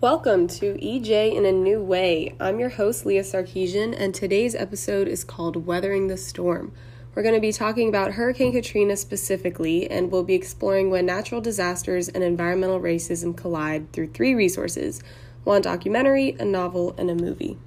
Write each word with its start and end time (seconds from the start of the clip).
Welcome 0.00 0.46
to 0.58 0.74
EJ 0.74 1.34
in 1.34 1.44
a 1.44 1.50
New 1.50 1.82
Way. 1.82 2.36
I'm 2.38 2.60
your 2.60 2.68
host, 2.68 3.04
Leah 3.04 3.24
Sarkeesian, 3.24 4.00
and 4.00 4.14
today's 4.14 4.54
episode 4.54 5.08
is 5.08 5.24
called 5.24 5.66
Weathering 5.66 6.06
the 6.06 6.16
Storm. 6.16 6.70
We're 7.16 7.24
going 7.24 7.34
to 7.34 7.40
be 7.40 7.50
talking 7.50 7.88
about 7.88 8.12
Hurricane 8.12 8.52
Katrina 8.52 8.96
specifically, 8.96 9.90
and 9.90 10.12
we'll 10.12 10.22
be 10.22 10.36
exploring 10.36 10.90
when 10.90 11.04
natural 11.04 11.40
disasters 11.40 12.08
and 12.08 12.22
environmental 12.22 12.78
racism 12.78 13.36
collide 13.36 13.92
through 13.92 14.12
three 14.12 14.36
resources 14.36 15.02
one 15.42 15.62
documentary, 15.62 16.36
a 16.38 16.44
novel, 16.44 16.94
and 16.96 17.10
a 17.10 17.16
movie. 17.16 17.58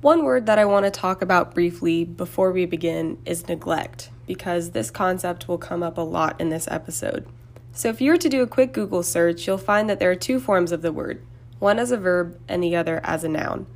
One 0.00 0.24
word 0.24 0.46
that 0.46 0.58
I 0.58 0.64
want 0.64 0.86
to 0.86 0.90
talk 0.90 1.20
about 1.20 1.52
briefly 1.52 2.06
before 2.06 2.52
we 2.52 2.64
begin 2.64 3.18
is 3.26 3.46
neglect, 3.48 4.08
because 4.26 4.70
this 4.70 4.90
concept 4.90 5.48
will 5.48 5.58
come 5.58 5.82
up 5.82 5.98
a 5.98 6.02
lot 6.02 6.40
in 6.40 6.48
this 6.48 6.68
episode. 6.70 7.26
So, 7.72 7.88
if 7.88 8.00
you 8.00 8.10
were 8.10 8.16
to 8.16 8.28
do 8.28 8.42
a 8.42 8.46
quick 8.46 8.72
Google 8.72 9.02
search, 9.02 9.46
you'll 9.46 9.58
find 9.58 9.88
that 9.90 9.98
there 9.98 10.10
are 10.10 10.16
two 10.16 10.40
forms 10.40 10.72
of 10.72 10.82
the 10.82 10.92
word 10.92 11.22
one 11.58 11.78
as 11.78 11.90
a 11.90 11.96
verb 11.96 12.38
and 12.48 12.62
the 12.62 12.76
other 12.76 13.00
as 13.02 13.24
a 13.24 13.28
noun. 13.28 13.66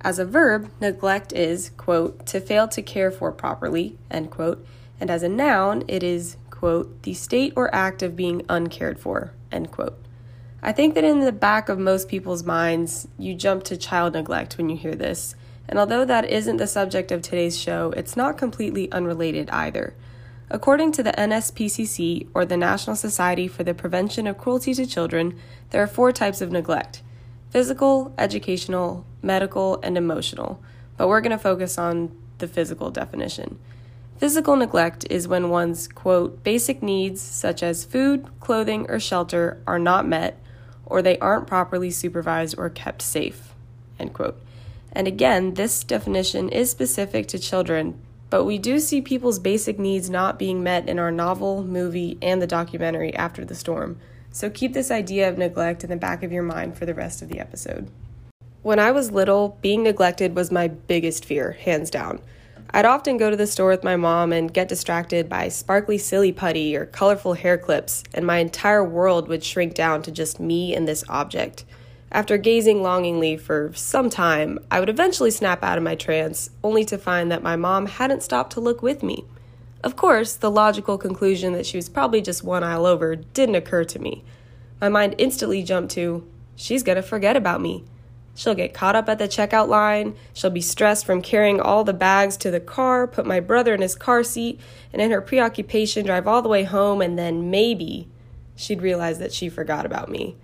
As 0.00 0.18
a 0.18 0.24
verb, 0.24 0.70
neglect 0.80 1.32
is, 1.32 1.70
quote, 1.76 2.26
to 2.26 2.40
fail 2.40 2.68
to 2.68 2.82
care 2.82 3.10
for 3.10 3.32
properly, 3.32 3.98
end 4.10 4.30
quote, 4.30 4.64
and 5.00 5.10
as 5.10 5.22
a 5.22 5.28
noun, 5.28 5.84
it 5.88 6.02
is, 6.02 6.36
quote, 6.50 7.02
the 7.02 7.14
state 7.14 7.52
or 7.56 7.74
act 7.74 8.02
of 8.02 8.16
being 8.16 8.42
uncared 8.48 8.98
for, 8.98 9.32
end 9.50 9.70
quote. 9.70 9.98
I 10.62 10.72
think 10.72 10.94
that 10.94 11.04
in 11.04 11.20
the 11.20 11.32
back 11.32 11.68
of 11.68 11.78
most 11.78 12.08
people's 12.08 12.44
minds, 12.44 13.08
you 13.18 13.34
jump 13.34 13.64
to 13.64 13.76
child 13.76 14.14
neglect 14.14 14.56
when 14.56 14.68
you 14.68 14.76
hear 14.76 14.94
this 14.94 15.34
and 15.68 15.78
although 15.78 16.04
that 16.04 16.28
isn't 16.30 16.58
the 16.58 16.66
subject 16.66 17.10
of 17.10 17.22
today's 17.22 17.58
show, 17.58 17.92
it's 17.96 18.16
not 18.16 18.38
completely 18.38 18.90
unrelated 18.92 19.50
either. 19.50 19.94
According 20.48 20.92
to 20.92 21.02
the 21.02 21.12
NSPCC, 21.12 22.28
or 22.32 22.44
the 22.44 22.56
National 22.56 22.94
Society 22.94 23.48
for 23.48 23.64
the 23.64 23.74
Prevention 23.74 24.26
of 24.26 24.38
Cruelty 24.38 24.74
to 24.74 24.86
Children, 24.86 25.36
there 25.70 25.82
are 25.82 25.88
four 25.88 26.12
types 26.12 26.40
of 26.40 26.52
neglect 26.52 27.02
physical, 27.50 28.12
educational, 28.18 29.06
medical, 29.22 29.80
and 29.82 29.96
emotional. 29.96 30.60
But 30.96 31.08
we're 31.08 31.20
going 31.20 31.30
to 31.30 31.38
focus 31.38 31.78
on 31.78 32.14
the 32.38 32.48
physical 32.48 32.90
definition. 32.90 33.58
Physical 34.18 34.56
neglect 34.56 35.06
is 35.10 35.28
when 35.28 35.50
one's, 35.50 35.88
quote, 35.88 36.42
basic 36.42 36.82
needs 36.82 37.20
such 37.20 37.62
as 37.62 37.84
food, 37.84 38.26
clothing, 38.40 38.86
or 38.88 38.98
shelter 38.98 39.62
are 39.66 39.78
not 39.78 40.06
met, 40.06 40.40
or 40.84 41.02
they 41.02 41.18
aren't 41.18 41.46
properly 41.46 41.90
supervised 41.90 42.54
or 42.56 42.70
kept 42.70 43.02
safe, 43.02 43.54
end 43.98 44.12
quote. 44.14 44.40
And 44.96 45.06
again, 45.06 45.54
this 45.54 45.84
definition 45.84 46.48
is 46.48 46.70
specific 46.70 47.28
to 47.28 47.38
children, 47.38 48.00
but 48.30 48.44
we 48.44 48.56
do 48.56 48.78
see 48.78 49.02
people's 49.02 49.38
basic 49.38 49.78
needs 49.78 50.08
not 50.08 50.38
being 50.38 50.62
met 50.62 50.88
in 50.88 50.98
our 50.98 51.10
novel, 51.10 51.62
movie, 51.62 52.16
and 52.22 52.40
the 52.40 52.46
documentary 52.46 53.14
After 53.14 53.44
the 53.44 53.54
Storm. 53.54 53.98
So 54.32 54.48
keep 54.48 54.72
this 54.72 54.90
idea 54.90 55.28
of 55.28 55.36
neglect 55.36 55.84
in 55.84 55.90
the 55.90 55.96
back 55.96 56.22
of 56.22 56.32
your 56.32 56.42
mind 56.42 56.78
for 56.78 56.86
the 56.86 56.94
rest 56.94 57.20
of 57.20 57.28
the 57.28 57.38
episode. 57.38 57.90
When 58.62 58.78
I 58.78 58.90
was 58.90 59.10
little, 59.10 59.58
being 59.60 59.82
neglected 59.82 60.34
was 60.34 60.50
my 60.50 60.66
biggest 60.66 61.26
fear, 61.26 61.52
hands 61.52 61.90
down. 61.90 62.22
I'd 62.70 62.86
often 62.86 63.18
go 63.18 63.28
to 63.28 63.36
the 63.36 63.46
store 63.46 63.68
with 63.68 63.84
my 63.84 63.96
mom 63.96 64.32
and 64.32 64.50
get 64.50 64.66
distracted 64.66 65.28
by 65.28 65.50
sparkly 65.50 65.98
silly 65.98 66.32
putty 66.32 66.74
or 66.74 66.86
colorful 66.86 67.34
hair 67.34 67.58
clips, 67.58 68.02
and 68.14 68.26
my 68.26 68.38
entire 68.38 68.82
world 68.82 69.28
would 69.28 69.44
shrink 69.44 69.74
down 69.74 70.00
to 70.04 70.10
just 70.10 70.40
me 70.40 70.74
and 70.74 70.88
this 70.88 71.04
object. 71.10 71.66
After 72.12 72.38
gazing 72.38 72.82
longingly 72.82 73.36
for 73.36 73.72
some 73.74 74.10
time, 74.10 74.58
I 74.70 74.78
would 74.78 74.88
eventually 74.88 75.30
snap 75.30 75.64
out 75.64 75.76
of 75.76 75.84
my 75.84 75.96
trance, 75.96 76.50
only 76.62 76.84
to 76.84 76.98
find 76.98 77.30
that 77.30 77.42
my 77.42 77.56
mom 77.56 77.86
hadn't 77.86 78.22
stopped 78.22 78.52
to 78.52 78.60
look 78.60 78.80
with 78.80 79.02
me. 79.02 79.24
Of 79.82 79.96
course, 79.96 80.34
the 80.34 80.50
logical 80.50 80.98
conclusion 80.98 81.52
that 81.52 81.66
she 81.66 81.76
was 81.76 81.88
probably 81.88 82.22
just 82.22 82.44
one 82.44 82.62
aisle 82.62 82.86
over 82.86 83.16
didn't 83.16 83.56
occur 83.56 83.84
to 83.84 83.98
me. 83.98 84.24
My 84.80 84.88
mind 84.88 85.16
instantly 85.18 85.62
jumped 85.62 85.92
to, 85.94 86.26
she's 86.54 86.82
gonna 86.82 87.02
forget 87.02 87.36
about 87.36 87.60
me. 87.60 87.84
She'll 88.34 88.54
get 88.54 88.74
caught 88.74 88.96
up 88.96 89.08
at 89.08 89.18
the 89.18 89.28
checkout 89.28 89.68
line, 89.68 90.14
she'll 90.32 90.50
be 90.50 90.60
stressed 90.60 91.06
from 91.06 91.22
carrying 91.22 91.60
all 91.60 91.84
the 91.84 91.92
bags 91.92 92.36
to 92.38 92.50
the 92.50 92.60
car, 92.60 93.06
put 93.06 93.26
my 93.26 93.40
brother 93.40 93.74
in 93.74 93.80
his 93.80 93.94
car 93.94 94.22
seat, 94.22 94.60
and 94.92 95.02
in 95.02 95.10
her 95.10 95.20
preoccupation 95.22 96.04
drive 96.04 96.28
all 96.28 96.42
the 96.42 96.48
way 96.48 96.64
home, 96.64 97.00
and 97.00 97.18
then 97.18 97.50
maybe 97.50 98.08
she'd 98.54 98.82
realize 98.82 99.18
that 99.18 99.32
she 99.32 99.48
forgot 99.48 99.86
about 99.86 100.10
me. 100.10 100.36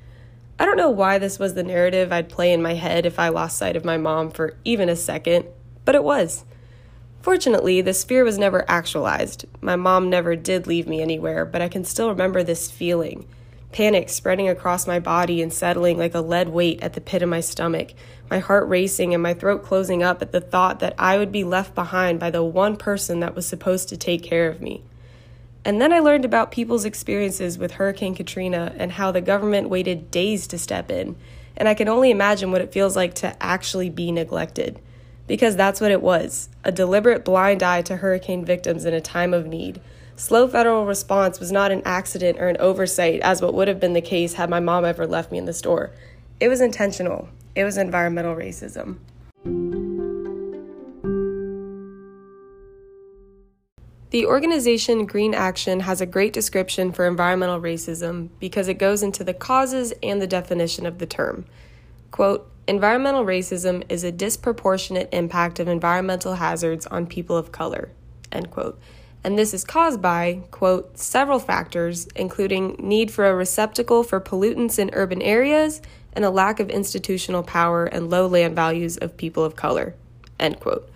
I 0.63 0.65
don't 0.65 0.77
know 0.77 0.91
why 0.91 1.19
this 1.19 1.41
was 1.41 1.55
the 1.55 1.65
narrative 1.65 2.13
I'd 2.13 2.29
play 2.29 2.53
in 2.53 2.63
my 2.63 2.75
head 2.75 3.05
if 3.05 3.19
I 3.19 3.31
lost 3.31 3.59
sight 3.59 3.75
of 3.75 3.85
my 3.85 3.97
mom 3.97 4.31
for 4.31 4.57
even 4.65 4.89
a 4.89 4.95
second, 4.95 5.47
but 5.85 5.97
it 5.97 6.05
was. 6.05 6.45
Fortunately, 7.21 7.81
this 7.81 8.05
fear 8.05 8.23
was 8.23 8.39
never 8.39 8.65
actualized. 8.71 9.45
My 9.61 9.75
mom 9.75 10.09
never 10.09 10.37
did 10.37 10.69
leave 10.69 10.87
me 10.87 11.03
anywhere, 11.03 11.45
but 11.45 11.63
I 11.63 11.69
can 11.69 11.83
still 11.85 12.11
remember 12.11 12.45
this 12.45 12.71
feeling 12.71 13.27
panic 13.73 14.09
spreading 14.09 14.49
across 14.49 14.87
my 14.87 15.01
body 15.01 15.43
and 15.43 15.53
settling 15.53 15.99
like 15.99 16.15
a 16.15 16.21
lead 16.21 16.51
weight 16.51 16.81
at 16.81 16.93
the 16.93 17.01
pit 17.01 17.23
of 17.23 17.29
my 17.29 17.41
stomach, 17.41 17.93
my 18.31 18.39
heart 18.39 18.69
racing 18.69 19.13
and 19.15 19.23
my 19.23 19.35
throat 19.35 19.65
closing 19.65 20.05
up 20.05 20.23
at 20.23 20.31
the 20.31 20.41
thought 20.41 20.79
that 20.79 20.95
I 20.97 21.19
would 21.19 21.33
be 21.33 21.43
left 21.43 21.75
behind 21.75 22.21
by 22.21 22.31
the 22.31 22.45
one 22.45 22.77
person 22.77 23.19
that 23.19 23.35
was 23.35 23.47
supposed 23.47 23.89
to 23.89 23.97
take 23.97 24.23
care 24.23 24.49
of 24.49 24.63
me. 24.63 24.85
And 25.65 25.81
then 25.81 25.93
I 25.93 26.01
learned 26.01 26.25
about 26.25 26.51
people's 26.51 26.85
experiences 26.85 27.57
with 27.57 27.73
Hurricane 27.73 28.15
Katrina 28.15 28.75
and 28.77 28.93
how 28.93 29.13
the 29.13 29.21
government 29.21 29.69
waited 29.69 30.11
days 30.11 30.47
to 30.49 30.59
step 30.59 30.91
in. 30.91 31.17
And 31.57 31.69
I 31.69 31.75
can 31.75 31.89
only 31.89 32.11
imagine 32.11 32.51
what 32.51 32.61
it 32.61 32.73
feels 32.73 32.97
like 32.97 33.15
to 33.15 33.41
actually 33.41 33.89
be 33.89 34.11
neglected. 34.11 34.81
Because 35.29 35.55
that's 35.55 35.81
what 35.81 35.93
it 35.93 36.03
was 36.03 36.49
a 36.65 36.73
deliberate 36.73 37.25
blind 37.25 37.63
eye 37.63 37.83
to 37.83 37.97
hurricane 37.97 38.45
victims 38.45 38.85
in 38.85 38.93
a 38.93 39.01
time 39.01 39.33
of 39.33 39.47
need. 39.47 39.81
Slow 40.17 40.47
federal 40.47 40.85
response 40.85 41.41
was 41.41 41.51
not 41.51 41.73
an 41.73 41.83
accident 41.85 42.39
or 42.39 42.49
an 42.49 42.57
oversight, 42.59 43.21
as 43.21 43.41
what 43.41 43.55
would 43.55 43.69
have 43.69 43.81
been 43.81 43.93
the 43.93 44.01
case 44.01 44.35
had 44.35 44.51
my 44.51 44.61
mom 44.61 44.85
ever 44.85 45.07
left 45.07 45.33
me 45.33 45.39
in 45.39 45.47
the 45.47 45.53
store. 45.53 45.93
It 46.39 46.49
was 46.49 46.61
intentional, 46.61 47.29
it 47.55 47.65
was 47.65 47.79
environmental 47.79 48.35
racism. 48.35 48.99
The 54.13 54.27
organization 54.27 55.07
Green 55.07 55.33
Action 55.33 55.81
has 55.81 56.03
a 56.03 56.07
great 56.07 56.35
description 56.35 56.93
for 56.93 57.07
environmental 57.07 57.63
racism 57.63 58.29
because 58.41 58.69
it 58.69 58.75
goes 58.75 59.03
into 59.03 59.25
the 59.25 59.33
causes 59.33 59.95
and 60.03 60.21
the 60.21 60.27
definition 60.27 60.85
of 60.85 60.99
the 60.99 61.07
term. 61.07 61.47
Quote, 62.11 62.47
Environmental 62.69 63.25
racism 63.25 63.83
is 63.89 64.05
a 64.05 64.13
disproportionate 64.13 65.09
impact 65.15 65.59
of 65.59 65.67
environmental 65.67 66.35
hazards 66.35 66.87
on 66.89 67.07
people 67.07 67.39
of 67.39 67.53
color. 67.53 67.89
End 68.31 68.51
quote. 68.51 68.79
And 69.25 69.39
this 69.39 69.55
is 69.55 69.65
caused 69.65 70.03
by, 70.03 70.43
quote, 70.51 70.99
several 70.99 71.39
factors, 71.39 72.07
including 72.15 72.77
need 72.79 73.11
for 73.11 73.25
a 73.25 73.35
receptacle 73.35 74.03
for 74.03 74.21
pollutants 74.21 74.79
in 74.79 74.91
urban 74.93 75.23
areas 75.23 75.81
and 76.13 76.23
a 76.23 76.31
lack 76.31 76.61
of 76.61 76.69
institutional 76.69 77.43
power 77.43 77.87
and 77.87 78.11
low 78.11 78.27
land 78.27 78.55
values 78.55 78.99
of 78.99 79.17
people 79.17 79.43
of 79.43 79.57
color. 79.57 79.95
End 80.39 80.61
quote. 80.61 80.92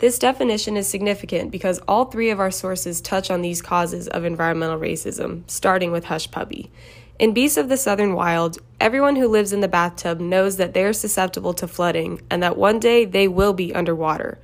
This 0.00 0.18
definition 0.18 0.78
is 0.78 0.88
significant 0.88 1.50
because 1.50 1.78
all 1.86 2.06
three 2.06 2.30
of 2.30 2.40
our 2.40 2.50
sources 2.50 3.02
touch 3.02 3.30
on 3.30 3.42
these 3.42 3.60
causes 3.60 4.08
of 4.08 4.24
environmental 4.24 4.78
racism, 4.78 5.42
starting 5.46 5.92
with 5.92 6.06
Hushpuppy. 6.06 6.70
In 7.18 7.34
Beasts 7.34 7.58
of 7.58 7.68
the 7.68 7.76
Southern 7.76 8.14
Wild, 8.14 8.56
everyone 8.80 9.16
who 9.16 9.28
lives 9.28 9.52
in 9.52 9.60
the 9.60 9.68
bathtub 9.68 10.18
knows 10.18 10.56
that 10.56 10.72
they 10.72 10.84
are 10.84 10.94
susceptible 10.94 11.52
to 11.52 11.68
flooding 11.68 12.22
and 12.30 12.42
that 12.42 12.56
one 12.56 12.78
day 12.78 13.04
they 13.04 13.28
will 13.28 13.52
be 13.52 13.74
underwater. 13.74 14.38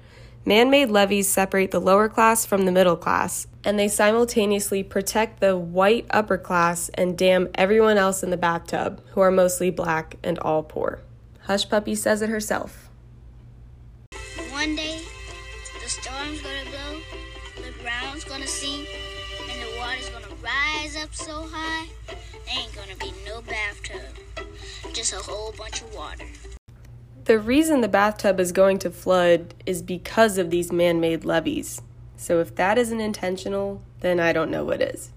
Man 0.44 0.68
made 0.68 0.90
levees 0.90 1.26
separate 1.26 1.70
the 1.70 1.80
lower 1.80 2.10
class 2.10 2.44
from 2.44 2.66
the 2.66 2.70
middle 2.70 2.94
class, 2.94 3.46
and 3.64 3.78
they 3.78 3.88
simultaneously 3.88 4.82
protect 4.82 5.40
the 5.40 5.56
white 5.56 6.04
upper 6.10 6.36
class 6.36 6.90
and 6.90 7.16
damn 7.16 7.48
everyone 7.54 7.96
else 7.96 8.22
in 8.22 8.28
the 8.28 8.36
bathtub, 8.36 9.00
who 9.12 9.22
are 9.22 9.30
mostly 9.30 9.70
black 9.70 10.16
and 10.22 10.38
all 10.40 10.62
poor. 10.62 11.00
Hushpuppy 11.48 11.96
says 11.96 12.20
it 12.20 12.28
herself. 12.28 12.90
One 14.50 14.76
day, 14.76 14.95
up 20.96 21.14
so 21.14 21.46
high, 21.50 21.86
there 22.06 22.16
ain't 22.48 22.74
gonna 22.74 22.96
be 22.96 23.12
no 23.26 23.42
bathtub, 23.42 24.00
just 24.92 25.12
a 25.12 25.16
whole 25.16 25.52
bunch 25.52 25.82
of 25.82 25.94
water. 25.94 26.24
The 27.24 27.38
reason 27.38 27.80
the 27.80 27.88
bathtub 27.88 28.40
is 28.40 28.52
going 28.52 28.78
to 28.78 28.90
flood 28.90 29.54
is 29.66 29.82
because 29.82 30.38
of 30.38 30.50
these 30.50 30.72
man 30.72 31.00
made 31.00 31.24
levees. 31.24 31.82
So 32.16 32.40
if 32.40 32.54
that 32.54 32.78
isn't 32.78 33.00
intentional, 33.00 33.82
then 34.00 34.20
I 34.20 34.32
don't 34.32 34.50
know 34.50 34.64
what 34.64 34.80
is. 34.80 35.10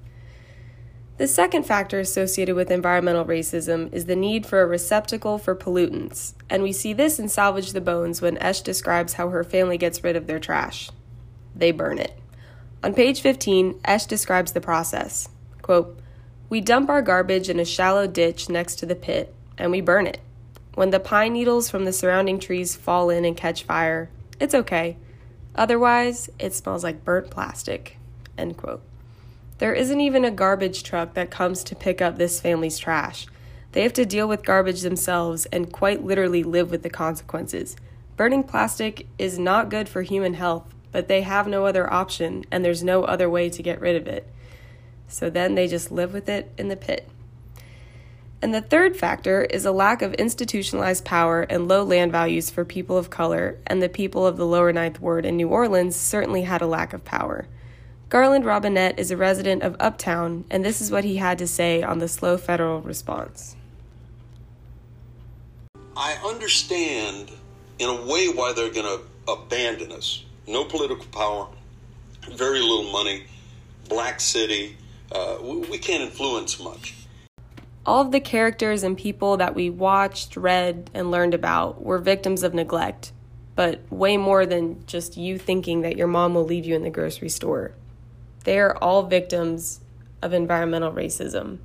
The 1.18 1.28
second 1.28 1.64
factor 1.64 2.00
associated 2.00 2.56
with 2.56 2.72
environmental 2.72 3.26
racism 3.26 3.94
is 3.94 4.06
the 4.06 4.16
need 4.16 4.46
for 4.46 4.62
a 4.62 4.68
receptacle 4.68 5.38
for 5.38 5.56
pollutants, 5.56 6.34
and 6.50 6.64
we 6.64 6.72
see 6.72 6.94
this 6.94 7.20
in 7.20 7.30
Salvage 7.30 7.74
the 7.74 7.82
Bones 7.82 8.22
when 8.22 8.38
Esch 8.38 8.62
describes 8.62 9.14
how 9.14 9.30
her 9.30 9.44
family 9.44 9.78
gets 9.78 10.04
rid 10.04 10.16
of 10.16 10.28
their 10.28 10.40
trash. 10.40 10.90
They 11.56 11.72
burn 11.72 12.00
it. 12.00 12.18
On 12.84 12.94
page 12.94 13.22
15, 13.22 13.82
Esch 13.84 14.06
describes 14.06 14.54
the 14.54 14.62
process. 14.62 15.28
Quote, 15.70 16.00
We 16.50 16.62
dump 16.62 16.90
our 16.90 17.04
garbage 17.04 17.48
in 17.48 17.60
a 17.60 17.64
shallow 17.64 18.08
ditch 18.08 18.50
next 18.50 18.78
to 18.78 18.88
the 18.88 18.96
pit, 18.96 19.36
and 19.56 19.70
we 19.70 19.82
burn 19.82 20.08
it. 20.08 20.20
When 20.74 20.90
the 20.90 21.00
pine 21.00 21.34
needles 21.34 21.70
from 21.70 21.86
the 21.86 21.94
surrounding 21.94 22.40
trees 22.40 22.76
fall 22.76 23.12
in 23.12 23.24
and 23.24 23.38
catch 23.38 23.62
fire, 23.62 24.10
it's 24.40 24.56
okay. 24.56 24.98
Otherwise, 25.54 26.28
it 26.40 26.56
smells 26.56 26.84
like 26.84 27.06
burnt 27.06 27.30
plastic. 27.30 27.98
End 28.36 28.58
quote. 28.58 28.82
There 29.60 29.76
isn't 29.76 30.02
even 30.02 30.26
a 30.26 30.32
garbage 30.32 30.82
truck 30.82 31.14
that 31.14 31.30
comes 31.30 31.64
to 31.66 31.76
pick 31.76 32.02
up 32.02 32.18
this 32.18 32.42
family's 32.42 32.80
trash. 32.80 33.28
They 33.74 33.84
have 33.84 33.94
to 33.94 34.08
deal 34.08 34.28
with 34.28 34.44
garbage 34.44 34.82
themselves 34.82 35.46
and 35.52 35.72
quite 35.72 36.04
literally 36.04 36.42
live 36.42 36.72
with 36.72 36.82
the 36.82 36.90
consequences. 36.90 37.76
Burning 38.18 38.44
plastic 38.44 39.06
is 39.20 39.38
not 39.38 39.70
good 39.70 39.88
for 39.88 40.02
human 40.02 40.34
health, 40.34 40.74
but 40.92 41.08
they 41.08 41.22
have 41.22 41.48
no 41.48 41.68
other 41.68 41.94
option 41.94 42.44
and 42.50 42.66
there's 42.66 42.84
no 42.84 43.04
other 43.04 43.30
way 43.30 43.52
to 43.52 43.62
get 43.62 43.80
rid 43.80 43.96
of 43.96 44.08
it. 44.08 44.28
So 45.10 45.30
then 45.30 45.56
they 45.56 45.68
just 45.68 45.92
live 45.92 46.14
with 46.14 46.30
it 46.30 46.52
in 46.58 46.70
the 46.70 46.78
pit. 46.78 47.10
And 48.42 48.54
the 48.54 48.62
third 48.62 48.96
factor 48.96 49.42
is 49.42 49.66
a 49.66 49.72
lack 49.72 50.02
of 50.02 50.14
institutionalized 50.14 51.04
power 51.04 51.42
and 51.42 51.68
low 51.68 51.84
land 51.84 52.14
values 52.14 52.50
for 52.50 52.64
people 52.64 52.98
of 52.98 53.10
color, 53.10 53.58
and 53.68 53.82
the 53.82 53.90
people 53.90 54.26
of 54.26 54.38
the 54.38 54.46
lower 54.46 54.72
Ninth 54.72 55.02
Ward 55.02 55.26
in 55.26 55.36
New 55.36 55.50
Orleans 55.50 55.98
certainly 55.98 56.44
had 56.44 56.62
a 56.62 56.68
lack 56.68 56.94
of 56.94 57.04
power. 57.04 57.48
Garland 58.08 58.46
Robinette 58.46 58.98
is 58.98 59.12
a 59.12 59.18
resident 59.18 59.62
of 59.62 59.76
Uptown, 59.80 60.46
and 60.50 60.64
this 60.64 60.80
is 60.80 60.90
what 60.90 61.04
he 61.04 61.18
had 61.18 61.38
to 61.40 61.48
say 61.48 61.84
on 61.84 62.00
the 62.00 62.08
slow 62.08 62.38
federal 62.38 62.82
response. 62.82 63.58
I 65.98 66.14
understand 66.26 67.30
in 67.78 67.90
a 67.90 68.06
way 68.06 68.30
why 68.30 68.54
they're 68.54 68.72
going 68.72 68.86
to 68.86 69.02
abandon 69.32 69.92
us. 69.92 70.24
No 70.48 70.64
political 70.64 71.06
power, 71.12 71.50
very 72.32 72.62
little 72.62 72.92
money, 72.92 73.26
black 73.90 74.22
city. 74.22 74.78
Uh, 75.12 75.38
we, 75.42 75.58
we 75.58 75.78
can't 75.78 76.04
influence 76.04 76.60
much. 76.60 76.96
All 77.86 78.02
of 78.02 78.12
the 78.12 78.20
characters 78.20 78.84
and 78.84 78.98
people 78.98 79.38
that 79.38 79.56
we 79.56 79.70
watched, 79.70 80.38
read, 80.38 80.92
and 80.94 81.10
learned 81.10 81.34
about 81.34 81.84
were 81.84 81.98
victims 81.98 82.44
of 82.44 82.54
neglect, 82.54 83.12
but 83.56 83.82
way 83.90 84.18
more 84.18 84.46
than 84.46 84.86
just 84.86 85.18
you 85.18 85.38
thinking 85.38 85.82
that 85.82 85.98
your 85.98 86.08
mom 86.08 86.36
will 86.36 86.46
leave 86.46 86.66
you 86.66 86.76
in 86.76 86.84
the 86.84 86.90
grocery 86.90 87.30
store. 87.30 87.72
They 88.44 88.60
are 88.60 88.78
all 88.78 89.04
victims 89.04 89.82
of 90.22 90.34
environmental 90.34 90.92
racism, 90.92 91.58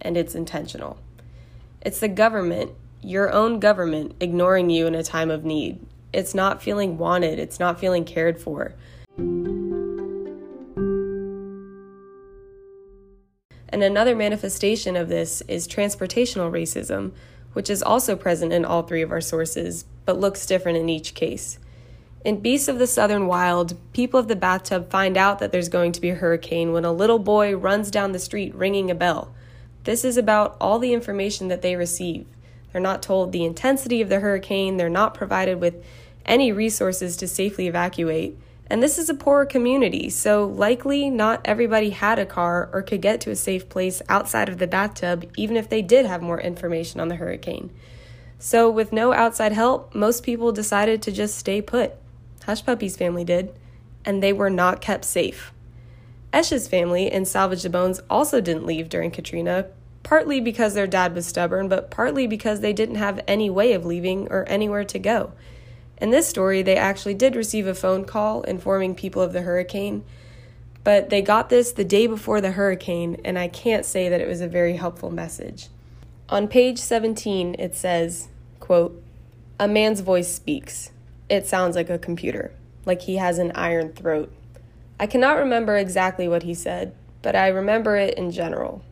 and 0.00 0.16
it's 0.16 0.34
intentional. 0.34 0.98
It's 1.80 2.00
the 2.00 2.08
government 2.08 2.72
your 3.02 3.32
own 3.32 3.58
government 3.58 4.14
ignoring 4.20 4.70
you 4.70 4.86
in 4.86 4.94
a 4.94 5.02
time 5.02 5.30
of 5.30 5.44
need. 5.44 5.84
It's 6.12 6.34
not 6.34 6.62
feeling 6.62 6.98
wanted, 6.98 7.38
it's 7.38 7.58
not 7.58 7.80
feeling 7.80 8.04
cared 8.04 8.40
for. 8.40 8.74
And 13.72 13.82
another 13.82 14.14
manifestation 14.14 14.96
of 14.96 15.08
this 15.08 15.40
is 15.48 15.66
transportational 15.66 16.52
racism, 16.52 17.12
which 17.54 17.70
is 17.70 17.82
also 17.82 18.14
present 18.14 18.52
in 18.52 18.66
all 18.66 18.82
three 18.82 19.00
of 19.00 19.10
our 19.10 19.22
sources, 19.22 19.86
but 20.04 20.20
looks 20.20 20.44
different 20.44 20.76
in 20.76 20.90
each 20.90 21.14
case. 21.14 21.58
In 22.22 22.40
Beasts 22.40 22.68
of 22.68 22.78
the 22.78 22.86
Southern 22.86 23.26
Wild, 23.26 23.74
people 23.94 24.20
of 24.20 24.28
the 24.28 24.36
bathtub 24.36 24.90
find 24.90 25.16
out 25.16 25.38
that 25.38 25.50
there's 25.52 25.70
going 25.70 25.90
to 25.92 26.00
be 26.00 26.10
a 26.10 26.14
hurricane 26.14 26.72
when 26.72 26.84
a 26.84 26.92
little 26.92 27.18
boy 27.18 27.56
runs 27.56 27.90
down 27.90 28.12
the 28.12 28.18
street 28.18 28.54
ringing 28.54 28.90
a 28.90 28.94
bell. 28.94 29.34
This 29.84 30.04
is 30.04 30.16
about 30.16 30.56
all 30.60 30.78
the 30.78 30.92
information 30.92 31.48
that 31.48 31.62
they 31.62 31.74
receive. 31.74 32.26
They're 32.70 32.80
not 32.80 33.02
told 33.02 33.32
the 33.32 33.44
intensity 33.44 34.00
of 34.00 34.08
the 34.08 34.20
hurricane, 34.20 34.76
they're 34.76 34.88
not 34.88 35.14
provided 35.14 35.60
with 35.60 35.82
any 36.24 36.52
resources 36.52 37.16
to 37.16 37.26
safely 37.26 37.66
evacuate. 37.66 38.38
And 38.72 38.82
this 38.82 38.96
is 38.96 39.10
a 39.10 39.14
poor 39.14 39.44
community, 39.44 40.08
so 40.08 40.46
likely 40.46 41.10
not 41.10 41.42
everybody 41.44 41.90
had 41.90 42.18
a 42.18 42.24
car 42.24 42.70
or 42.72 42.80
could 42.80 43.02
get 43.02 43.20
to 43.20 43.30
a 43.30 43.36
safe 43.36 43.68
place 43.68 44.00
outside 44.08 44.48
of 44.48 44.56
the 44.56 44.66
bathtub, 44.66 45.30
even 45.36 45.58
if 45.58 45.68
they 45.68 45.82
did 45.82 46.06
have 46.06 46.22
more 46.22 46.40
information 46.40 46.98
on 46.98 47.08
the 47.08 47.16
hurricane. 47.16 47.70
So, 48.38 48.70
with 48.70 48.90
no 48.90 49.12
outside 49.12 49.52
help, 49.52 49.94
most 49.94 50.22
people 50.22 50.52
decided 50.52 51.02
to 51.02 51.12
just 51.12 51.36
stay 51.36 51.60
put. 51.60 51.92
Hushpuppy's 52.46 52.96
family 52.96 53.24
did, 53.24 53.54
and 54.06 54.22
they 54.22 54.32
were 54.32 54.48
not 54.48 54.80
kept 54.80 55.04
safe. 55.04 55.52
Esch's 56.32 56.66
family 56.66 57.12
in 57.12 57.26
Salvage 57.26 57.64
the 57.64 57.68
Bones 57.68 58.00
also 58.08 58.40
didn't 58.40 58.64
leave 58.64 58.88
during 58.88 59.10
Katrina, 59.10 59.66
partly 60.02 60.40
because 60.40 60.72
their 60.72 60.86
dad 60.86 61.14
was 61.14 61.26
stubborn, 61.26 61.68
but 61.68 61.90
partly 61.90 62.26
because 62.26 62.60
they 62.60 62.72
didn't 62.72 62.94
have 62.94 63.20
any 63.28 63.50
way 63.50 63.74
of 63.74 63.84
leaving 63.84 64.28
or 64.32 64.48
anywhere 64.48 64.84
to 64.84 64.98
go. 64.98 65.32
In 66.02 66.10
this 66.10 66.26
story, 66.26 66.62
they 66.62 66.74
actually 66.74 67.14
did 67.14 67.36
receive 67.36 67.68
a 67.68 67.76
phone 67.76 68.04
call 68.04 68.42
informing 68.42 68.96
people 68.96 69.22
of 69.22 69.32
the 69.32 69.42
hurricane, 69.42 70.02
but 70.82 71.10
they 71.10 71.22
got 71.22 71.48
this 71.48 71.70
the 71.70 71.84
day 71.84 72.08
before 72.08 72.40
the 72.40 72.50
hurricane, 72.50 73.20
and 73.24 73.38
I 73.38 73.46
can't 73.46 73.86
say 73.86 74.08
that 74.08 74.20
it 74.20 74.26
was 74.26 74.40
a 74.40 74.48
very 74.48 74.74
helpful 74.74 75.12
message. 75.12 75.68
On 76.28 76.48
page 76.48 76.78
17, 76.80 77.54
it 77.56 77.76
says, 77.76 78.26
quote, 78.58 79.00
A 79.60 79.68
man's 79.68 80.00
voice 80.00 80.26
speaks. 80.26 80.90
It 81.28 81.46
sounds 81.46 81.76
like 81.76 81.88
a 81.88 82.00
computer, 82.00 82.50
like 82.84 83.02
he 83.02 83.18
has 83.18 83.38
an 83.38 83.52
iron 83.54 83.92
throat. 83.92 84.32
I 84.98 85.06
cannot 85.06 85.38
remember 85.38 85.76
exactly 85.76 86.26
what 86.26 86.42
he 86.42 86.52
said, 86.52 86.96
but 87.22 87.36
I 87.36 87.46
remember 87.46 87.94
it 87.96 88.18
in 88.18 88.32
general 88.32 88.82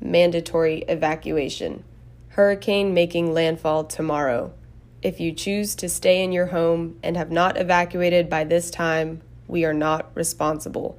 mandatory 0.00 0.86
evacuation. 0.88 1.84
Hurricane 2.28 2.94
making 2.94 3.34
landfall 3.34 3.84
tomorrow. 3.84 4.54
If 5.02 5.18
you 5.18 5.32
choose 5.32 5.74
to 5.76 5.88
stay 5.88 6.22
in 6.22 6.32
your 6.32 6.46
home 6.46 6.98
and 7.02 7.16
have 7.16 7.30
not 7.30 7.56
evacuated 7.56 8.28
by 8.28 8.44
this 8.44 8.70
time, 8.70 9.22
we 9.48 9.64
are 9.64 9.72
not 9.72 10.10
responsible. 10.14 10.98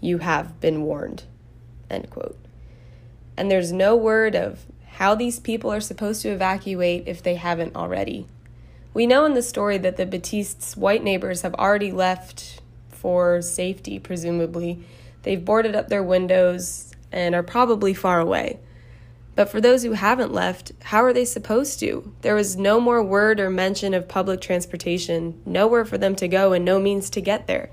You 0.00 0.18
have 0.18 0.60
been 0.60 0.82
warned. 0.82 1.24
End 1.90 2.10
quote. 2.10 2.38
And 3.36 3.50
there's 3.50 3.72
no 3.72 3.96
word 3.96 4.34
of 4.34 4.66
how 4.92 5.14
these 5.14 5.40
people 5.40 5.72
are 5.72 5.80
supposed 5.80 6.22
to 6.22 6.28
evacuate 6.28 7.04
if 7.06 7.22
they 7.22 7.36
haven't 7.36 7.76
already. 7.76 8.26
We 8.92 9.06
know 9.06 9.24
in 9.24 9.34
the 9.34 9.42
story 9.42 9.78
that 9.78 9.96
the 9.96 10.06
Batistes' 10.06 10.76
white 10.76 11.02
neighbors 11.02 11.42
have 11.42 11.54
already 11.54 11.92
left 11.92 12.60
for 12.90 13.40
safety, 13.40 13.98
presumably. 13.98 14.84
They've 15.22 15.44
boarded 15.44 15.76
up 15.76 15.88
their 15.88 16.02
windows, 16.02 16.88
and 17.12 17.34
are 17.34 17.42
probably 17.42 17.94
far 17.94 18.20
away. 18.20 18.58
But 19.38 19.50
for 19.50 19.60
those 19.60 19.84
who 19.84 19.92
haven't 19.92 20.32
left, 20.32 20.72
how 20.82 21.04
are 21.04 21.12
they 21.12 21.24
supposed 21.24 21.78
to? 21.78 22.12
There 22.22 22.34
was 22.34 22.56
no 22.56 22.80
more 22.80 23.04
word 23.04 23.38
or 23.38 23.50
mention 23.50 23.94
of 23.94 24.08
public 24.08 24.40
transportation, 24.40 25.40
nowhere 25.46 25.84
for 25.84 25.96
them 25.96 26.16
to 26.16 26.26
go, 26.26 26.52
and 26.52 26.64
no 26.64 26.80
means 26.80 27.08
to 27.10 27.20
get 27.20 27.46
there. 27.46 27.70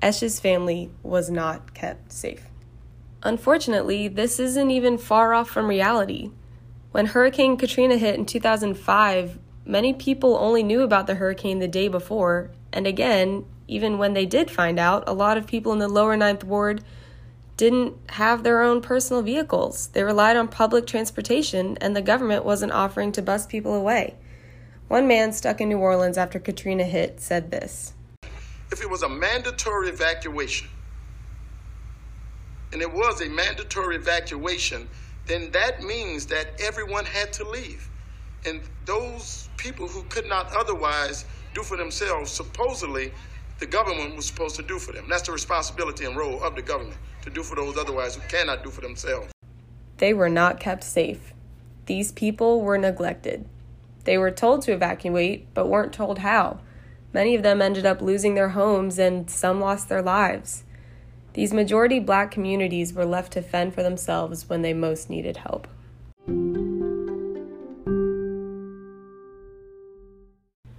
Esch's 0.00 0.38
family 0.38 0.92
was 1.02 1.28
not 1.28 1.74
kept 1.74 2.12
safe. 2.12 2.44
Unfortunately, 3.24 4.06
this 4.06 4.38
isn't 4.38 4.70
even 4.70 4.96
far 4.96 5.34
off 5.34 5.50
from 5.50 5.66
reality. 5.66 6.30
When 6.92 7.06
Hurricane 7.06 7.56
Katrina 7.56 7.96
hit 7.96 8.14
in 8.14 8.24
2005, 8.24 9.40
many 9.66 9.92
people 9.94 10.36
only 10.36 10.62
knew 10.62 10.82
about 10.82 11.08
the 11.08 11.16
hurricane 11.16 11.58
the 11.58 11.66
day 11.66 11.88
before, 11.88 12.52
and 12.72 12.86
again, 12.86 13.44
even 13.66 13.98
when 13.98 14.14
they 14.14 14.24
did 14.24 14.52
find 14.52 14.78
out, 14.78 15.02
a 15.08 15.12
lot 15.12 15.36
of 15.36 15.48
people 15.48 15.72
in 15.72 15.80
the 15.80 15.88
lower 15.88 16.16
Ninth 16.16 16.44
Ward 16.44 16.84
didn't 17.56 17.94
have 18.10 18.42
their 18.42 18.62
own 18.62 18.80
personal 18.80 19.22
vehicles. 19.22 19.88
They 19.88 20.02
relied 20.02 20.36
on 20.36 20.48
public 20.48 20.86
transportation, 20.86 21.76
and 21.80 21.94
the 21.94 22.02
government 22.02 22.44
wasn't 22.44 22.72
offering 22.72 23.12
to 23.12 23.22
bus 23.22 23.46
people 23.46 23.74
away. 23.74 24.16
One 24.88 25.06
man 25.06 25.32
stuck 25.32 25.60
in 25.60 25.68
New 25.68 25.78
Orleans 25.78 26.18
after 26.18 26.38
Katrina 26.38 26.84
hit 26.84 27.20
said 27.20 27.50
this 27.50 27.94
If 28.70 28.82
it 28.82 28.90
was 28.90 29.02
a 29.02 29.08
mandatory 29.08 29.88
evacuation, 29.88 30.68
and 32.72 32.80
it 32.80 32.92
was 32.92 33.20
a 33.20 33.28
mandatory 33.28 33.96
evacuation, 33.96 34.88
then 35.26 35.50
that 35.52 35.82
means 35.82 36.26
that 36.26 36.60
everyone 36.60 37.04
had 37.04 37.32
to 37.34 37.48
leave. 37.48 37.88
And 38.44 38.60
those 38.86 39.48
people 39.56 39.86
who 39.86 40.02
could 40.04 40.26
not 40.26 40.52
otherwise 40.56 41.24
do 41.54 41.62
for 41.62 41.76
themselves, 41.76 42.30
supposedly, 42.30 43.12
the 43.62 43.66
government 43.68 44.16
was 44.16 44.26
supposed 44.26 44.56
to 44.56 44.62
do 44.64 44.76
for 44.76 44.90
them. 44.90 45.06
That's 45.08 45.22
the 45.22 45.30
responsibility 45.30 46.04
and 46.04 46.16
role 46.16 46.42
of 46.42 46.56
the 46.56 46.62
government 46.62 46.96
to 47.22 47.30
do 47.30 47.44
for 47.44 47.54
those 47.54 47.78
otherwise 47.78 48.16
who 48.16 48.22
cannot 48.22 48.64
do 48.64 48.70
for 48.70 48.80
themselves. 48.80 49.30
They 49.98 50.12
were 50.12 50.28
not 50.28 50.58
kept 50.58 50.82
safe. 50.82 51.32
These 51.86 52.10
people 52.10 52.60
were 52.60 52.76
neglected. 52.76 53.48
They 54.02 54.18
were 54.18 54.32
told 54.32 54.62
to 54.62 54.72
evacuate, 54.72 55.54
but 55.54 55.68
weren't 55.68 55.92
told 55.92 56.18
how. 56.18 56.58
Many 57.12 57.36
of 57.36 57.44
them 57.44 57.62
ended 57.62 57.86
up 57.86 58.02
losing 58.02 58.34
their 58.34 58.48
homes 58.48 58.98
and 58.98 59.30
some 59.30 59.60
lost 59.60 59.88
their 59.88 60.02
lives. 60.02 60.64
These 61.34 61.52
majority 61.52 62.00
black 62.00 62.32
communities 62.32 62.92
were 62.92 63.06
left 63.06 63.32
to 63.34 63.42
fend 63.42 63.74
for 63.74 63.84
themselves 63.84 64.48
when 64.48 64.62
they 64.62 64.74
most 64.74 65.08
needed 65.08 65.36
help. 65.36 65.68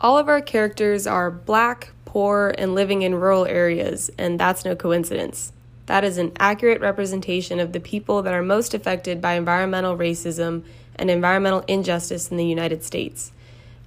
All 0.02 0.18
of 0.18 0.28
our 0.28 0.42
characters 0.42 1.08
are 1.08 1.32
black, 1.32 1.94
poor, 2.14 2.54
and 2.60 2.76
living 2.76 3.02
in 3.02 3.16
rural 3.16 3.48
areas, 3.48 4.12
and 4.20 4.40
that's 4.40 4.64
no 4.64 4.76
coincidence. 4.76 5.52
That 5.88 6.04
is 6.04 6.20
an 6.20 6.32
accurate 6.38 6.80
representation 6.80 7.60
of 7.60 7.74
the 7.74 7.80
people 7.80 8.22
that 8.22 8.36
are 8.36 8.44
most 8.44 8.76
affected 8.76 9.20
by 9.20 9.34
environmental 9.34 9.98
racism 9.98 10.64
and 10.96 11.10
environmental 11.10 11.66
injustice 11.68 12.30
in 12.30 12.38
the 12.38 12.46
United 12.46 12.84
States. 12.84 13.32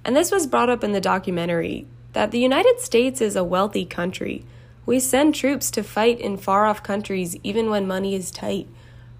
And 0.03 0.13
this 0.13 0.29
was 0.29 0.45
brought 0.45 0.69
up 0.69 0.83
in 0.83 0.91
the 0.91 0.99
documentary 0.99 1.87
that 2.11 2.31
the 2.31 2.39
United 2.39 2.81
States 2.81 3.21
is 3.21 3.37
a 3.37 3.45
wealthy 3.45 3.85
country. 3.85 4.43
We 4.85 4.99
send 4.99 5.33
troops 5.33 5.71
to 5.71 5.81
fight 5.81 6.19
in 6.19 6.35
far 6.35 6.65
off 6.65 6.83
countries 6.83 7.37
even 7.43 7.69
when 7.69 7.87
money 7.87 8.13
is 8.13 8.29
tight. 8.29 8.67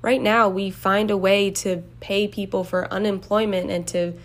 Right 0.01 0.21
now, 0.21 0.49
we 0.49 0.69
find 0.69 1.09
a 1.09 1.15
way 1.15 1.49
to 1.51 1.81
pay 2.01 2.27
people 2.27 2.65
for 2.65 2.91
unemployment 2.91 3.71
and 3.71 3.87
to 3.87 4.15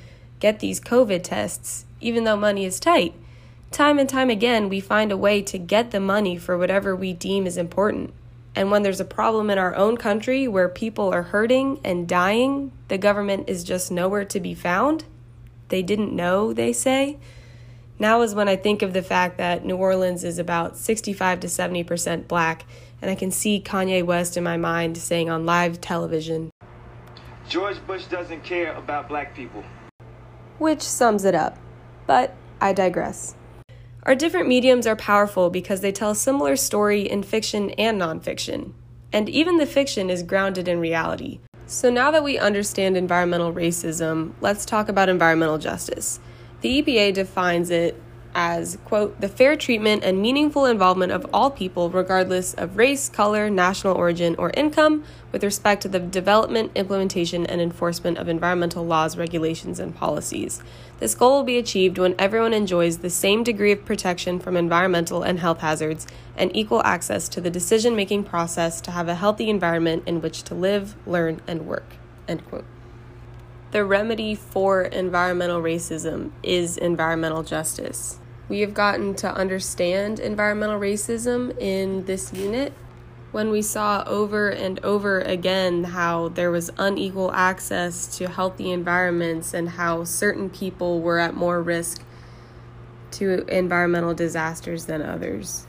get 0.41 0.59
these 0.59 0.81
COVID 0.81 1.23
tests, 1.23 1.85
even 2.01 2.25
though 2.25 2.37
money 2.37 2.65
is 2.65 2.81
tight. 2.81 3.15
Time 3.73 3.99
and 3.99 4.07
time 4.07 4.29
again, 4.29 4.69
we 4.69 4.81
find 4.81 5.11
a 5.11 5.17
way 5.17 5.41
to 5.41 5.57
get 5.57 5.93
the 5.93 5.99
money 5.99 6.37
for 6.37 6.59
whatever 6.59 6.95
we 6.95 7.15
deem 7.15 7.47
is 7.47 7.57
important. 7.57 8.13
And 8.55 8.71
when 8.71 8.83
there's 8.83 9.01
a 9.01 9.05
problem 9.05 9.49
in 9.49 9.57
our 9.57 9.75
own 9.75 9.97
country 9.97 10.47
where 10.47 10.69
people 10.69 11.09
are 11.09 11.23
hurting 11.23 11.81
and 11.83 12.07
dying, 12.07 12.71
the 12.89 12.99
government 12.99 13.49
is 13.49 13.65
just 13.65 13.91
nowhere 13.91 14.27
to 14.27 14.39
be 14.41 14.53
found. 14.53 15.05
They 15.71 15.83
didn't 15.83 16.15
know, 16.15 16.53
they 16.53 16.75
say. 16.75 17.17
Now 17.99 18.21
is 18.21 18.35
when 18.35 18.47
I 18.47 18.57
think 18.57 18.83
of 18.83 18.93
the 18.93 19.01
fact 19.01 19.39
that 19.39 19.65
New 19.65 19.77
Orleans 19.77 20.23
is 20.23 20.39
about 20.39 20.77
65 20.77 21.41
to 21.41 21.47
70% 21.47 22.29
black, 22.29 22.67
and 23.01 23.11
I 23.11 23.15
can 23.15 23.31
see 23.31 23.59
Kanye 23.59 24.05
West 24.05 24.37
in 24.37 24.45
my 24.45 24.59
mind 24.59 24.99
saying 24.99 25.31
on 25.31 25.47
live 25.47 25.81
television, 25.81 26.51
George 27.49 27.79
Bush 27.87 28.05
doesn't 28.05 28.45
care 28.45 28.75
about 28.75 29.09
black 29.09 29.35
people. 29.35 29.65
Which 30.59 30.83
sums 30.83 31.25
it 31.25 31.35
up. 31.35 31.57
But 32.07 32.35
I 32.61 32.75
digress. 32.75 33.35
Our 34.05 34.17
different 34.17 34.49
mediums 34.49 34.85
are 34.89 34.97
powerful 34.97 35.49
because 35.49 35.81
they 35.81 35.93
tell 35.93 36.11
a 36.11 36.17
similar 36.17 36.57
story 36.57 37.03
in 37.03 37.23
fiction 37.23 37.71
and 37.71 38.01
nonfiction. 38.01 38.73
And 39.13 39.29
even 39.29 39.59
the 39.59 39.67
fiction 39.67 40.11
is 40.11 40.25
grounded 40.25 40.67
in 40.67 40.81
reality. 40.81 41.39
So 41.67 41.89
now 41.89 42.11
that 42.11 42.25
we 42.25 42.37
understand 42.37 42.97
environmental 42.97 43.53
racism, 43.53 44.33
let's 44.41 44.65
talk 44.65 44.89
about 44.89 45.09
environmental 45.09 45.59
justice. 45.59 46.19
The 46.63 46.83
EPA 46.83 47.15
defines 47.15 47.71
it 47.71 48.01
as, 48.35 48.79
quote, 48.85 49.21
the 49.21 49.29
fair 49.29 49.57
treatment 49.57 50.05
and 50.05 50.21
meaningful 50.21 50.65
involvement 50.65 51.13
of 51.13 51.27
all 51.33 51.51
people, 51.51 51.91
regardless 51.91 52.55
of 52.55 52.77
race, 52.77 53.09
color, 53.09 53.51
national 53.51 53.97
origin, 53.97 54.35
or 54.37 54.51
income, 54.55 55.05
with 55.31 55.45
respect 55.45 55.83
to 55.83 55.89
the 55.89 55.99
development, 55.99 56.73
implementation, 56.75 57.47
and 57.47 57.61
enforcement 57.61 58.19
of 58.19 58.29
environmental 58.29 58.85
laws, 58.85 59.17
regulations, 59.17 59.79
and 59.79 59.95
policies. 59.95 60.63
This 60.99 61.15
goal 61.15 61.39
will 61.39 61.43
be 61.43 61.59
achieved 61.59 61.99
when 61.99 62.15
everyone 62.19 62.53
enjoys 62.53 62.99
the 62.99 63.11
same 63.11 63.43
degree 63.43 63.73
of 63.73 63.85
protection 63.85 64.39
from 64.39 64.57
environmental 64.57 65.23
and 65.23 65.41
health 65.41 65.61
hazards 65.61 66.07
and 66.37 66.55
equal 66.55 66.83
access 66.85 67.29
to 67.31 67.41
the 67.41 67.51
decision 67.51 67.97
making 67.97 68.25
process 68.25 68.81
to 68.83 68.93
have 68.93 69.09
a 69.09 69.17
healthy 69.17 69.51
environment 69.51 70.05
in 70.07 70.21
which 70.21 70.43
to 70.45 70.55
live, 70.55 70.95
learn, 71.07 71.41
and 71.47 71.67
work. 71.67 71.97
End 72.29 72.47
quote. 72.49 72.65
The 73.73 73.85
remedy 73.87 74.35
for 74.35 74.83
environmental 74.83 75.63
racism 75.63 76.31
is 76.43 76.77
environmental 76.77 77.43
justice. 77.43 78.19
We 78.53 78.61
have 78.61 78.75
gotten 78.75 79.15
to 79.15 79.35
understand 79.35 80.21
environmental 80.21 80.79
racism 80.79 81.59
in 81.59 82.05
this 82.05 82.35
unit 82.35 82.75
when 83.31 83.49
we 83.49 83.63
saw 83.63 84.05
over 84.07 84.51
and 84.51 84.79
over 84.85 85.23
again 85.23 85.85
how 85.85 86.29
there 86.29 86.51
was 86.51 86.71
unequal 86.77 87.33
access 87.33 88.15
to 88.19 88.29
healthy 88.29 88.71
environments 88.71 89.55
and 89.55 89.71
how 89.71 90.05
certain 90.05 90.51
people 90.51 91.01
were 91.01 91.19
at 91.19 91.33
more 91.33 91.63
risk 91.63 92.05
to 93.13 93.47
environmental 93.49 94.13
disasters 94.13 94.85
than 94.85 95.01
others. 95.01 95.67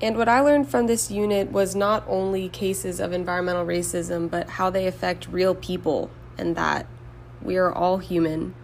And 0.00 0.16
what 0.16 0.26
I 0.26 0.40
learned 0.40 0.70
from 0.70 0.86
this 0.86 1.10
unit 1.10 1.52
was 1.52 1.76
not 1.76 2.04
only 2.08 2.48
cases 2.48 3.00
of 3.00 3.12
environmental 3.12 3.66
racism, 3.66 4.30
but 4.30 4.48
how 4.48 4.70
they 4.70 4.86
affect 4.86 5.28
real 5.28 5.54
people, 5.54 6.10
and 6.38 6.56
that 6.56 6.86
we 7.42 7.58
are 7.58 7.70
all 7.70 7.98
human, 7.98 8.54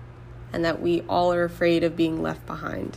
and 0.50 0.64
that 0.64 0.80
we 0.80 1.02
all 1.02 1.30
are 1.30 1.44
afraid 1.44 1.84
of 1.84 1.94
being 1.94 2.22
left 2.22 2.46
behind. 2.46 2.96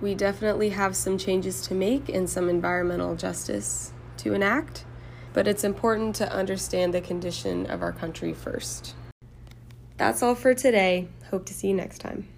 We 0.00 0.14
definitely 0.14 0.70
have 0.70 0.94
some 0.94 1.18
changes 1.18 1.60
to 1.62 1.74
make 1.74 2.08
and 2.08 2.30
some 2.30 2.48
environmental 2.48 3.16
justice 3.16 3.92
to 4.18 4.32
enact, 4.32 4.84
but 5.32 5.48
it's 5.48 5.64
important 5.64 6.14
to 6.16 6.32
understand 6.32 6.94
the 6.94 7.00
condition 7.00 7.66
of 7.66 7.82
our 7.82 7.92
country 7.92 8.32
first. 8.32 8.94
That's 9.96 10.22
all 10.22 10.36
for 10.36 10.54
today. 10.54 11.08
Hope 11.30 11.46
to 11.46 11.54
see 11.54 11.68
you 11.68 11.74
next 11.74 11.98
time. 11.98 12.28